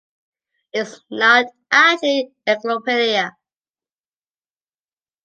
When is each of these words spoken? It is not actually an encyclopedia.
It 0.73 0.79
is 0.87 0.99
not 1.11 1.45
actually 1.71 2.31
an 2.47 2.55
encyclopedia. 2.55 3.37